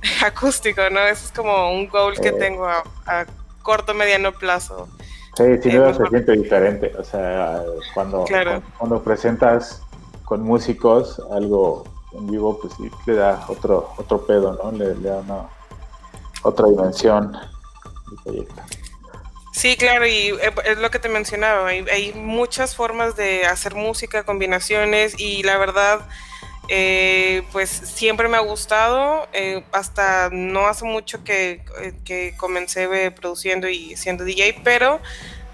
acústico, 0.24 0.82
¿no? 0.90 1.00
Eso 1.00 1.26
es 1.26 1.32
como 1.32 1.72
un 1.72 1.88
goal 1.88 2.18
que 2.20 2.32
tengo 2.32 2.66
a, 2.66 3.26
corto, 3.62 3.94
mediano 3.94 4.32
plazo. 4.32 4.88
Sí, 5.36 5.44
sin 5.62 5.76
duda 5.76 5.92
se 5.92 6.06
siente 6.06 6.32
diferente. 6.32 6.92
O 6.98 7.04
sea, 7.04 7.62
cuando, 7.94 8.24
cuando, 8.78 9.02
presentas 9.02 9.82
con 10.24 10.42
músicos 10.42 11.20
algo 11.30 11.84
en 12.12 12.30
vivo, 12.30 12.58
pues 12.60 12.72
sí, 12.74 12.90
le 13.06 13.14
da 13.16 13.44
otro, 13.48 13.90
otro 13.98 14.24
pedo, 14.26 14.58
¿no? 14.62 14.72
Le, 14.72 14.94
da 14.94 15.18
una, 15.18 15.48
otra 16.42 16.68
dimensión 16.68 17.34
al 17.34 18.24
proyecto. 18.24 18.62
Sí, 19.52 19.76
claro, 19.76 20.06
y 20.06 20.28
eh, 20.28 20.54
es 20.66 20.78
lo 20.78 20.90
que 20.90 20.98
te 20.98 21.08
mencionaba, 21.08 21.66
hay, 21.66 21.84
hay, 21.90 22.12
muchas 22.12 22.76
formas 22.76 23.16
de 23.16 23.46
hacer 23.46 23.74
música, 23.74 24.22
combinaciones, 24.22 25.18
y 25.18 25.42
la 25.44 25.56
verdad, 25.56 26.00
eh, 26.68 27.44
pues 27.52 27.70
siempre 27.70 28.28
me 28.28 28.36
ha 28.36 28.40
gustado, 28.40 29.28
eh, 29.32 29.62
hasta 29.72 30.30
no 30.30 30.66
hace 30.66 30.84
mucho 30.84 31.22
que, 31.22 31.62
eh, 31.80 31.92
que, 32.04 32.34
comencé 32.36 33.10
produciendo 33.12 33.68
y 33.68 33.96
siendo 33.96 34.24
DJ, 34.24 34.60
pero 34.64 35.00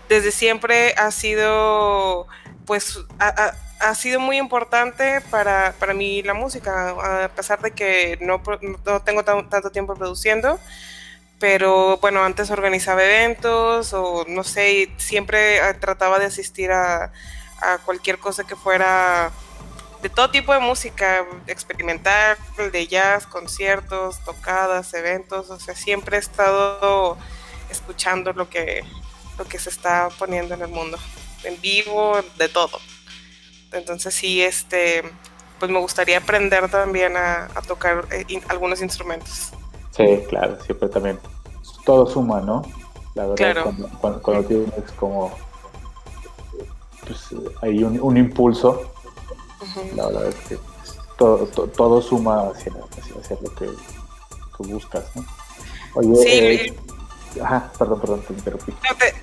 desde 0.09 0.31
siempre 0.31 0.95
ha 0.97 1.11
sido, 1.11 2.27
pues, 2.65 2.99
ha, 3.19 3.95
sido 3.95 4.21
muy 4.21 4.39
importante 4.39 5.21
para, 5.31 5.75
para, 5.79 5.93
mí 5.93 6.23
la 6.23 6.35
música, 6.35 7.25
a 7.25 7.29
pesar 7.29 7.61
de 7.61 7.73
que 7.73 8.19
no, 8.21 8.43
no 8.87 9.03
tengo 9.03 9.25
tanto 9.25 9.71
tiempo 9.71 9.95
produciendo, 9.95 10.59
pero 11.39 11.99
bueno, 11.99 12.23
antes 12.25 12.51
organizaba 12.51 13.05
eventos 13.05 13.93
o 13.93 14.25
no 14.29 14.45
sé, 14.45 14.91
siempre 14.97 15.61
trataba 15.81 16.19
de 16.19 16.27
asistir 16.27 16.71
a, 16.73 17.13
a 17.61 17.79
cualquier 17.79 18.19
cosa 18.19 18.45
que 18.45 18.57
fuera 18.57 19.33
de 20.03 20.09
todo 20.09 20.31
tipo 20.31 20.53
de 20.53 20.59
música, 20.59 21.25
experimental, 21.47 22.37
de 22.73 22.87
jazz, 22.89 23.25
conciertos, 23.25 24.19
tocadas, 24.25 24.93
eventos, 24.95 25.49
o 25.49 25.61
sea, 25.61 25.77
siempre 25.77 26.17
he 26.17 26.21
estado 26.21 27.17
escuchando 27.71 28.33
lo 28.33 28.51
que, 28.51 28.85
lo 29.39 29.45
que 29.45 29.61
se 29.61 29.71
está 29.71 30.09
poniendo 30.19 30.55
en 30.55 30.63
el 30.63 30.69
mundo, 30.69 30.99
en 31.45 31.59
vivo, 31.61 32.17
de 32.37 32.49
todo. 32.49 32.79
Entonces 33.71 34.13
sí, 34.13 34.43
este, 34.43 35.05
pues 35.61 35.71
me 35.71 35.79
gustaría 35.79 36.19
aprender 36.19 36.69
también 36.69 37.17
a, 37.17 37.49
tocar 37.69 38.07
eh, 38.11 38.27
algunos 38.49 38.83
instrumentos. 38.83 39.53
Sí, 39.93 40.21
claro, 40.29 40.59
siempre 40.65 40.89
también. 40.89 41.21
Todo 41.87 42.07
suma, 42.07 42.41
¿no? 42.41 42.63
La 43.15 43.27
verdad, 43.27 43.67
cuando, 44.01 44.43
tienes 44.45 44.91
como, 44.97 45.33
pues 47.07 47.27
hay 47.61 47.85
un 47.85 48.17
impulso 48.17 48.93
la 49.95 50.07
verdad 50.07 50.27
es 50.29 50.35
que 50.49 50.59
todo, 51.17 51.47
todo, 51.47 52.03
suma 52.03 52.49
hacia, 52.49 52.73
hacia, 53.19 53.37
lo 53.41 53.55
que, 53.55 53.69
buscas, 54.59 55.05
¿no? 55.15 55.23
sí, 56.15 56.29
eh, 56.29 56.77
Ajá, 57.41 57.73
perdón, 57.79 58.01
perdón, 58.01 58.23
te 58.23 58.33
interrumpí. 58.35 58.75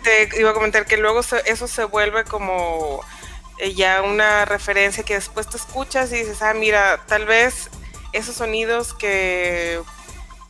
te, 0.03 0.39
iba 0.39 0.51
a 0.51 0.53
comentar 0.53 0.85
que 0.85 0.97
luego 0.97 1.19
eso 1.19 1.67
se 1.67 1.83
vuelve 1.85 2.23
como 2.23 3.01
eh, 3.59 3.73
ya 3.73 4.01
una 4.01 4.45
referencia 4.45 5.03
que 5.03 5.15
después 5.15 5.47
te 5.47 5.57
escuchas 5.57 6.11
y 6.11 6.17
dices, 6.17 6.41
ah, 6.41 6.53
mira, 6.53 7.03
tal 7.07 7.25
vez 7.25 7.69
esos 8.13 8.35
sonidos 8.35 8.93
que, 8.93 9.81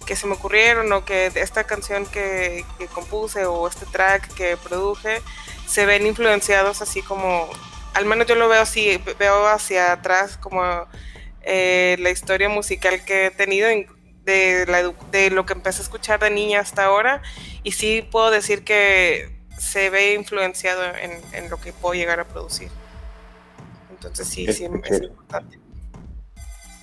que 0.05 0.15
se 0.15 0.27
me 0.27 0.33
ocurrieron 0.33 0.91
o 0.93 1.03
que 1.03 1.31
esta 1.35 1.65
canción 1.65 2.05
que, 2.05 2.65
que 2.77 2.87
compuse 2.87 3.45
o 3.45 3.67
este 3.67 3.85
track 3.87 4.33
que 4.33 4.57
produje 4.57 5.21
se 5.67 5.85
ven 5.85 6.05
influenciados 6.05 6.81
así 6.81 7.01
como, 7.01 7.49
al 7.93 8.05
menos 8.05 8.27
yo 8.27 8.35
lo 8.35 8.49
veo 8.49 8.61
así, 8.61 9.01
veo 9.17 9.47
hacia 9.47 9.93
atrás 9.93 10.37
como 10.37 10.63
eh, 11.41 11.97
la 11.99 12.09
historia 12.09 12.49
musical 12.49 13.03
que 13.03 13.27
he 13.27 13.31
tenido 13.31 13.67
de, 14.23 14.65
la, 14.67 14.93
de 15.11 15.31
lo 15.31 15.45
que 15.45 15.53
empecé 15.53 15.81
a 15.81 15.83
escuchar 15.83 16.19
de 16.19 16.29
niña 16.29 16.59
hasta 16.59 16.85
ahora 16.85 17.21
y 17.63 17.71
sí 17.71 18.07
puedo 18.11 18.31
decir 18.31 18.63
que 18.63 19.39
se 19.57 19.89
ve 19.89 20.13
influenciado 20.13 20.83
en, 20.95 21.11
en 21.33 21.49
lo 21.49 21.57
que 21.57 21.73
puedo 21.73 21.93
llegar 21.93 22.19
a 22.19 22.25
producir. 22.25 22.69
Entonces 23.89 24.27
sí, 24.27 24.45
sí, 24.53 24.63
es, 24.65 25.01
importante. 25.01 25.59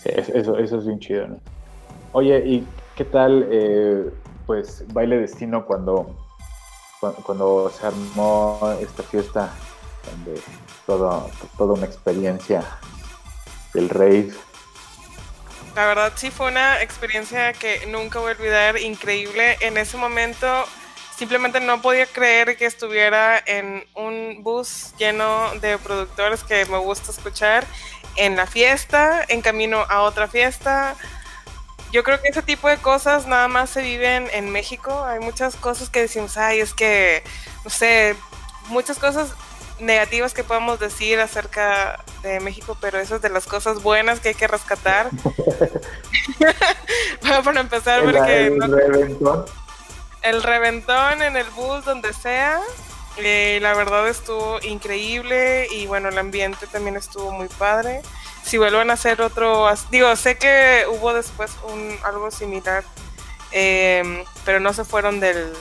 eso, 0.04 0.58
eso 0.58 0.78
es 0.78 0.86
bien 0.86 1.00
chido, 1.00 1.28
¿no? 1.28 1.40
Oye, 2.12 2.42
¿y 2.44 2.66
qué 2.94 3.04
tal, 3.04 3.48
eh, 3.50 4.10
pues, 4.46 4.84
Baile 4.92 5.18
Destino 5.18 5.64
cuando, 5.64 6.14
cuando, 7.24 7.70
se 7.70 7.86
armó 7.86 8.58
esta 8.80 9.02
fiesta, 9.02 9.50
donde 10.10 10.40
todo, 10.86 11.30
toda 11.56 11.74
una 11.74 11.86
experiencia 11.86 12.64
del 13.74 13.88
rave? 13.88 14.32
La 15.74 15.86
verdad 15.86 16.12
sí 16.16 16.30
fue 16.30 16.48
una 16.48 16.80
experiencia 16.80 17.52
que 17.52 17.86
nunca 17.86 18.18
voy 18.18 18.30
a 18.30 18.34
olvidar, 18.36 18.78
increíble. 18.78 19.58
En 19.60 19.76
ese 19.76 19.98
momento 19.98 20.46
simplemente 21.16 21.60
no 21.60 21.82
podía 21.82 22.06
creer 22.06 22.56
que 22.56 22.66
estuviera 22.66 23.42
en 23.44 23.86
un 23.94 24.42
bus 24.42 24.94
lleno 24.98 25.50
de 25.60 25.76
productores 25.78 26.42
que 26.44 26.64
me 26.66 26.78
gusta 26.78 27.10
escuchar 27.10 27.66
en 28.16 28.36
la 28.36 28.46
fiesta, 28.46 29.22
en 29.28 29.42
camino 29.42 29.84
a 29.88 30.02
otra 30.02 30.28
fiesta. 30.28 30.96
Yo 31.92 32.02
creo 32.02 32.20
que 32.20 32.28
ese 32.28 32.42
tipo 32.42 32.68
de 32.68 32.78
cosas 32.78 33.26
nada 33.26 33.48
más 33.48 33.70
se 33.70 33.82
viven 33.82 34.28
en 34.32 34.50
México. 34.50 35.04
Hay 35.04 35.20
muchas 35.20 35.56
cosas 35.56 35.90
que 35.90 36.00
decimos, 36.00 36.36
ay, 36.36 36.60
es 36.60 36.72
que, 36.72 37.22
no 37.64 37.70
sé, 37.70 38.16
muchas 38.68 38.98
cosas 38.98 39.34
negativas 39.78 40.34
que 40.34 40.44
podemos 40.44 40.80
decir 40.80 41.20
acerca 41.20 42.04
de 42.22 42.40
México, 42.40 42.76
pero 42.80 42.98
esas 42.98 43.22
de 43.22 43.28
las 43.28 43.46
cosas 43.46 43.82
buenas 43.82 44.20
que 44.20 44.30
hay 44.30 44.34
que 44.34 44.48
rescatar. 44.48 45.10
bueno, 47.20 47.42
para 47.42 47.60
empezar, 47.60 48.02
porque 48.02 48.58
el 50.22 50.42
reventón 50.42 51.22
en 51.22 51.36
el 51.36 51.48
bus, 51.50 51.84
donde 51.84 52.12
sea. 52.12 52.60
Eh, 53.18 53.60
la 53.62 53.72
verdad 53.72 54.06
estuvo 54.08 54.60
increíble 54.60 55.68
y 55.70 55.86
bueno, 55.86 56.10
el 56.10 56.18
ambiente 56.18 56.66
también 56.66 56.96
estuvo 56.96 57.30
muy 57.30 57.48
padre. 57.48 58.02
Si 58.42 58.58
vuelven 58.58 58.90
a 58.90 58.94
hacer 58.94 59.22
otro, 59.22 59.66
digo, 59.90 60.14
sé 60.16 60.36
que 60.36 60.84
hubo 60.90 61.14
después 61.14 61.50
un, 61.72 61.96
algo 62.04 62.30
similar, 62.30 62.84
em, 63.52 64.22
pero 64.44 64.60
no 64.60 64.72
se 64.72 64.84
fueron 64.84 65.18
del, 65.18 65.52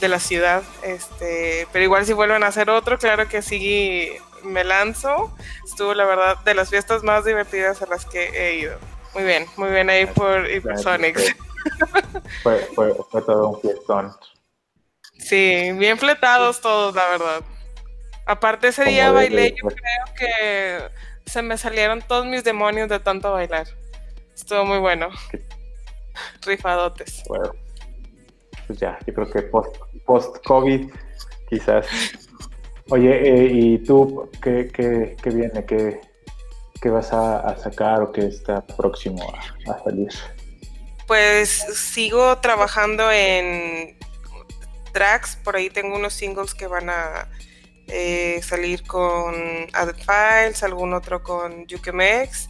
de 0.00 0.08
la 0.08 0.18
ciudad. 0.18 0.62
Este, 0.82 1.66
pero 1.72 1.84
igual 1.84 2.06
si 2.06 2.12
vuelven 2.12 2.42
a 2.42 2.48
hacer 2.48 2.70
otro, 2.70 2.98
claro 2.98 3.28
que 3.28 3.42
sí 3.42 4.12
me 4.42 4.64
lanzo. 4.64 5.34
Estuvo 5.64 5.94
la 5.94 6.04
verdad 6.04 6.38
de 6.44 6.54
las 6.54 6.70
fiestas 6.70 7.02
más 7.02 7.24
divertidas 7.24 7.82
a 7.82 7.86
las 7.86 8.06
que 8.06 8.28
he 8.28 8.56
ido. 8.56 8.78
Muy 9.14 9.24
bien, 9.24 9.46
muy 9.56 9.70
bien 9.70 9.90
ahí 9.90 10.06
por 10.06 10.46
fue, 12.42 12.68
fue, 13.10 13.22
todo 13.22 13.48
un 13.48 13.60
fiestón. 13.60 14.12
Sí, 15.18 15.72
bien 15.72 15.98
fletados 15.98 16.60
todos, 16.60 16.94
la 16.94 17.08
verdad. 17.08 17.42
Aparte 18.26 18.68
ese 18.68 18.84
día 18.84 19.10
bailé, 19.10 19.54
yo 19.60 19.68
creo 19.68 20.14
que 20.16 20.78
se 21.26 21.42
me 21.42 21.58
salieron 21.58 22.00
todos 22.02 22.24
mis 22.26 22.44
demonios 22.44 22.88
de 22.88 23.00
tanto 23.00 23.32
bailar. 23.32 23.66
Estuvo 24.34 24.64
muy 24.64 24.78
bueno. 24.78 25.08
Rifadotes. 26.42 27.24
Bueno, 27.28 27.54
pues 28.70 28.78
ya, 28.78 28.96
yo 29.04 29.12
creo 29.12 29.28
que 29.28 29.42
post-COVID, 30.06 30.92
quizás. 31.48 31.86
Oye, 32.88 33.10
eh, 33.28 33.50
¿y 33.52 33.78
tú 33.78 34.30
qué, 34.40 34.70
qué, 34.72 35.16
qué 35.20 35.30
viene? 35.30 35.64
¿Qué, 35.64 36.00
qué 36.80 36.88
vas 36.88 37.12
a, 37.12 37.56
sacar 37.56 38.00
o 38.00 38.12
qué 38.12 38.26
está 38.26 38.64
próximo 38.64 39.20
a 39.66 39.82
salir? 39.82 40.08
pues 41.08 41.50
sigo 41.74 42.38
trabajando 42.38 43.10
en 43.10 43.98
tracks, 44.92 45.34
por 45.34 45.56
ahí 45.56 45.68
tengo 45.68 45.96
unos 45.96 46.12
singles 46.12 46.54
que 46.54 46.68
van 46.68 46.90
a 46.90 47.28
eh, 47.88 48.40
salir 48.44 48.84
con 48.84 49.34
Added 49.72 49.96
Files, 49.96 50.62
algún 50.62 50.94
otro 50.94 51.24
con 51.24 51.66
Yukemex. 51.66 52.48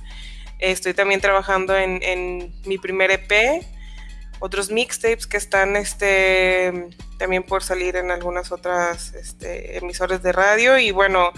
Estoy 0.59 0.93
también 0.93 1.23
trabajando 1.23 1.75
en, 1.75 2.53
mi 2.67 2.77
primer 2.77 3.11
EP, 3.11 3.65
otros 4.41 4.71
mixtapes 4.71 5.27
que 5.27 5.37
están 5.37 5.77
este, 5.77 6.89
también 7.19 7.43
por 7.43 7.63
salir 7.63 7.97
en 7.97 8.11
algunas 8.11 8.51
otras 8.51 9.15
este, 9.15 9.79
emisores 9.79 10.23
de 10.23 10.33
radio 10.33 10.79
y 10.79 10.91
bueno, 10.91 11.33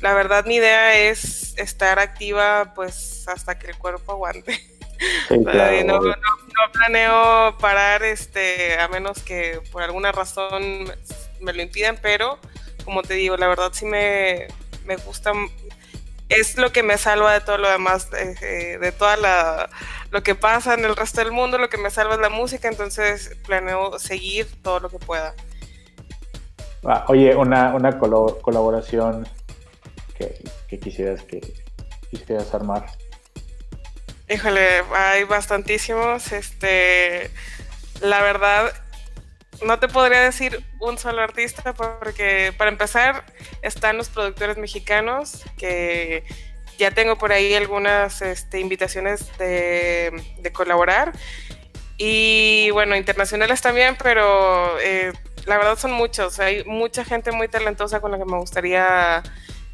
la 0.00 0.14
verdad 0.14 0.46
mi 0.46 0.56
idea 0.56 0.96
es 0.96 1.54
estar 1.58 1.98
activa 1.98 2.72
pues 2.74 3.26
hasta 3.28 3.58
que 3.58 3.68
el 3.68 3.76
cuerpo 3.76 4.12
aguante. 4.12 4.60
no, 5.30 6.00
planeo 6.72 7.58
parar, 7.58 8.04
este, 8.04 8.78
a 8.78 8.88
menos 8.88 9.22
que 9.22 9.60
por 9.72 9.82
alguna 9.82 10.12
razón 10.12 10.84
me 11.40 11.52
lo 11.52 11.62
impidan, 11.62 11.98
pero 12.00 12.38
como 12.84 13.02
te 13.02 13.14
digo, 13.14 13.36
la 13.36 13.48
verdad 13.48 13.70
sí 13.72 13.86
me, 13.86 14.46
me 14.84 14.96
gusta, 14.96 15.32
es 16.28 16.56
lo 16.56 16.70
que 16.70 16.82
me 16.82 16.98
salva 16.98 17.32
de 17.32 17.40
todo 17.40 17.58
lo 17.58 17.68
demás, 17.68 18.10
de, 18.10 18.78
de 18.78 18.92
toda 18.92 19.16
la, 19.16 19.70
lo 20.14 20.22
que 20.22 20.36
pasa 20.36 20.74
en 20.74 20.84
el 20.84 20.94
resto 20.94 21.20
del 21.22 21.32
mundo, 21.32 21.58
lo 21.58 21.68
que 21.68 21.76
me 21.76 21.90
salva 21.90 22.14
es 22.14 22.20
la 22.20 22.28
música, 22.30 22.68
entonces 22.68 23.36
planeo 23.44 23.98
seguir 23.98 24.46
todo 24.62 24.78
lo 24.78 24.88
que 24.88 25.00
pueda. 25.00 25.34
Ah, 26.84 27.04
oye, 27.08 27.34
una, 27.34 27.74
una 27.74 27.98
colaboración 27.98 29.26
que, 30.16 30.40
que 30.68 30.78
quisieras 30.78 31.20
que 31.22 31.40
quisieras 32.10 32.54
armar. 32.54 32.86
Híjole, 34.30 34.84
hay 34.94 35.24
bastantísimos. 35.24 36.30
Este, 36.30 37.28
la 38.00 38.22
verdad, 38.22 38.72
no 39.66 39.80
te 39.80 39.88
podría 39.88 40.20
decir 40.20 40.64
un 40.78 40.96
solo 40.96 41.22
artista 41.22 41.72
porque 41.72 42.54
para 42.56 42.70
empezar 42.70 43.24
están 43.62 43.96
los 43.96 44.10
productores 44.10 44.58
mexicanos 44.58 45.42
que 45.58 46.22
ya 46.78 46.90
tengo 46.90 47.16
por 47.16 47.32
ahí 47.32 47.54
algunas 47.54 48.22
este, 48.22 48.60
invitaciones 48.60 49.26
de, 49.38 50.12
colaborar 50.52 51.12
y 51.96 52.70
bueno, 52.72 52.96
internacionales 52.96 53.60
también, 53.60 53.96
pero 54.02 54.78
eh, 54.80 55.12
la 55.46 55.56
verdad 55.56 55.78
son 55.78 55.92
muchos. 55.92 56.40
Hay 56.40 56.64
mucha 56.64 57.04
gente 57.04 57.32
muy 57.32 57.48
talentosa 57.48 58.00
con 58.00 58.10
la 58.10 58.18
que 58.18 58.24
me 58.24 58.38
gustaría 58.38 59.22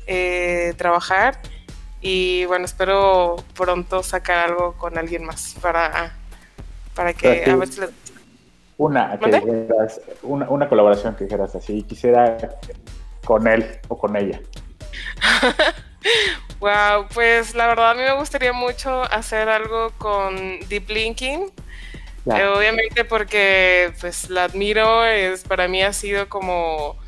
eh, 0.07 0.75
trabajar. 0.77 1.41
Y 2.03 2.45
bueno, 2.47 2.65
espero 2.65 3.37
pronto 3.55 4.03
sacar 4.03 4.51
algo 4.51 4.75
con 4.75 4.99
alguien 4.99 5.25
más 5.25 5.55
para, 5.61 6.15
para 6.95 7.13
que 7.13 7.45
a 7.51 7.57
ver 7.57 7.69
si 7.69 7.81
Una, 8.79 9.19
una, 10.23 10.49
una 10.49 10.69
colaboración 10.69 11.15
que 11.15 11.25
dijeras 11.25 11.55
así, 11.55 11.83
quisiera 11.83 12.37
con 13.25 13.47
él 13.47 13.81
o 13.89 13.99
con 13.99 14.17
ella. 14.17 14.41
wow, 16.61 17.07
pues 17.13 17.55
la 17.55 17.67
verdad 17.67 17.91
a 17.91 17.95
mí 17.95 18.03
me 18.03 18.13
gustaría 18.13 18.53
mucho 18.53 19.03
hacer 19.05 19.49
algo 19.49 19.91
con 19.99 20.61
Deep 20.69 20.89
Linking. 20.91 21.51
Eh, 22.27 22.45
obviamente 22.45 23.05
porque 23.07 23.93
pues 24.01 24.29
la 24.29 24.45
admiro, 24.45 25.05
es, 25.07 25.43
para 25.43 25.69
mí 25.69 25.83
ha 25.83 25.93
sido 25.93 26.29
como 26.29 26.99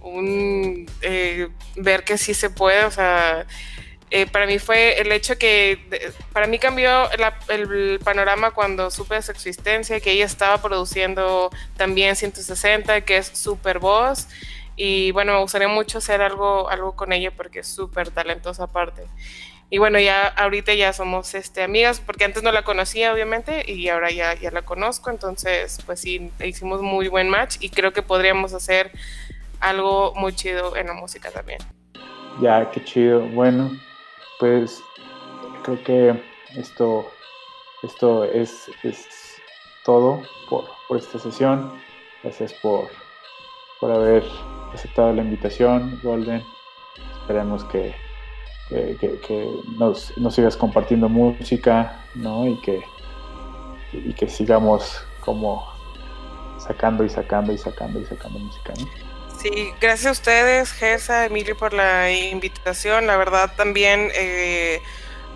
un 0.00 0.90
eh, 1.02 1.48
ver 1.76 2.04
que 2.04 2.16
sí 2.16 2.32
se 2.32 2.48
puede, 2.48 2.84
o 2.84 2.90
sea, 2.90 3.46
eh, 4.10 4.26
para 4.26 4.46
mí 4.46 4.58
fue 4.58 5.00
el 5.00 5.12
hecho 5.12 5.38
que, 5.38 6.12
para 6.32 6.46
mí 6.46 6.58
cambió 6.58 7.08
el 7.48 7.98
panorama 8.02 8.50
cuando 8.50 8.90
supe 8.90 9.14
de 9.16 9.22
su 9.22 9.30
existencia, 9.30 10.00
que 10.00 10.12
ella 10.12 10.24
estaba 10.24 10.60
produciendo 10.60 11.50
también 11.76 12.16
160, 12.16 13.02
que 13.02 13.18
es 13.18 13.26
super 13.26 13.78
voz. 13.78 14.26
Y 14.84 15.12
bueno, 15.12 15.34
me 15.34 15.38
gustaría 15.38 15.68
mucho 15.68 15.98
hacer 15.98 16.22
algo, 16.22 16.68
algo 16.68 16.96
con 16.96 17.12
ella 17.12 17.30
porque 17.30 17.60
es 17.60 17.68
súper 17.68 18.10
talentosa 18.10 18.64
aparte. 18.64 19.04
Y 19.70 19.78
bueno, 19.78 20.00
ya 20.00 20.26
ahorita 20.26 20.74
ya 20.74 20.92
somos 20.92 21.36
este, 21.36 21.62
amigas, 21.62 22.00
porque 22.00 22.24
antes 22.24 22.42
no 22.42 22.50
la 22.50 22.64
conocía, 22.64 23.12
obviamente, 23.12 23.62
y 23.70 23.88
ahora 23.90 24.10
ya, 24.10 24.34
ya 24.34 24.50
la 24.50 24.62
conozco. 24.62 25.10
Entonces, 25.10 25.78
pues 25.86 26.00
sí, 26.00 26.32
hicimos 26.44 26.82
muy 26.82 27.06
buen 27.06 27.28
match 27.28 27.58
y 27.60 27.70
creo 27.70 27.92
que 27.92 28.02
podríamos 28.02 28.54
hacer 28.54 28.90
algo 29.60 30.14
muy 30.16 30.34
chido 30.34 30.74
en 30.74 30.88
la 30.88 30.94
música 30.94 31.30
también. 31.30 31.60
Ya, 32.40 32.68
qué 32.72 32.82
chido. 32.82 33.20
Bueno, 33.28 33.70
pues 34.40 34.82
creo 35.62 35.84
que 35.84 36.22
esto, 36.56 37.08
esto 37.84 38.24
es, 38.24 38.68
es 38.82 39.06
todo 39.84 40.24
por, 40.50 40.64
esta 40.98 41.20
sesión. 41.20 41.80
Gracias 42.24 42.52
por, 42.54 42.88
por 43.78 43.92
haber 43.92 44.24
aceptado 44.74 45.12
la 45.12 45.22
invitación, 45.22 46.00
Golden. 46.02 46.42
Esperemos 47.20 47.64
que, 47.64 47.94
que, 48.68 49.50
nos, 49.78 50.16
nos, 50.16 50.34
sigas 50.34 50.56
compartiendo 50.56 51.08
música, 51.08 52.04
¿no? 52.14 52.46
Y 52.46 52.60
que, 52.60 52.82
y 53.92 54.12
que 54.14 54.28
sigamos 54.28 55.04
como 55.20 55.66
sacando 56.58 57.04
y 57.04 57.08
sacando 57.08 57.52
y 57.52 57.58
sacando 57.58 58.00
y 58.00 58.04
sacando 58.06 58.38
música. 58.38 58.72
Sí, 59.42 59.72
gracias 59.80 60.06
a 60.06 60.12
ustedes, 60.12 60.72
Gersa, 60.72 61.26
Emilio, 61.26 61.56
por 61.56 61.72
la 61.72 62.12
invitación. 62.12 63.06
La 63.06 63.16
verdad 63.16 63.52
también, 63.56 64.10
eh, 64.14 64.80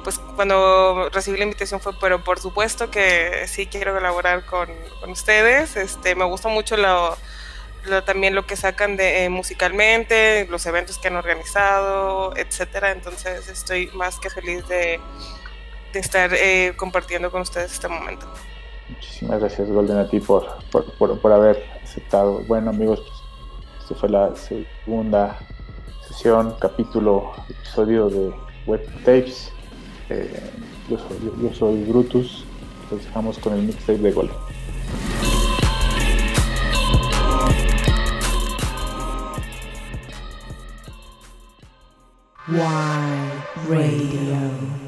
pues 0.05 0.19
cuando 0.37 1.09
recibí 1.13 1.39
la 1.39 1.45
invitación 1.45 1.81
fue, 1.81 1.93
pero 1.99 2.23
por 2.23 2.39
supuesto 2.39 2.89
que 2.91 3.47
sí 3.49 3.67
quiero 3.67 3.93
colaborar 3.93 4.45
con, 4.45 4.69
ustedes. 5.09 5.77
Este, 5.77 6.15
me 6.15 6.25
gusta 6.25 6.49
mucho 6.49 6.77
lo, 6.77 7.17
también 8.05 8.35
lo 8.35 8.47
que 8.47 8.57
sacan 8.57 8.97
de 8.97 9.25
eh, 9.25 9.29
musicalmente, 9.29 10.47
los 10.51 10.67
eventos 10.67 10.99
que 10.99 11.09
han 11.09 11.17
organizado, 11.17 12.37
etcétera. 12.37 12.93
Entonces 12.93 13.49
estoy 13.49 13.89
más 13.95 14.19
que 14.19 14.31
feliz 14.31 14.67
de, 14.69 15.01
estar 15.95 16.31
eh, 16.35 16.75
compartiendo 16.77 17.31
con 17.31 17.41
ustedes 17.41 17.73
este 17.73 17.89
momento. 17.89 18.27
Muchísimas 18.89 19.41
gracias, 19.41 19.67
Golden, 19.69 19.97
a 19.97 20.09
ti 20.09 20.21
por, 20.21 20.47
por, 20.71 21.21
por 21.21 21.33
haber 21.33 21.65
aceptado. 21.83 22.41
Bueno, 22.47 22.71
amigos, 22.71 23.01
pues 23.01 23.17
esta 23.81 23.95
fue 23.95 24.09
la 24.11 24.35
segunda 24.37 25.39
sesión, 26.07 26.55
capítulo, 26.61 27.33
episodio 27.49 28.09
de 28.09 28.33
Web 28.67 28.85
Tapes. 29.05 29.53
Eh, 30.11 30.41
yo, 30.89 30.99
soy, 30.99 31.33
yo, 31.43 31.55
soy 31.55 31.83
Brutus. 31.85 32.45
Los 32.91 33.05
dejamos 33.05 33.39
con 33.39 33.55
el 33.55 33.63
mixtape 33.63 33.99
de 33.99 34.13
Gol. 42.49 43.43
Radio. 43.67 44.86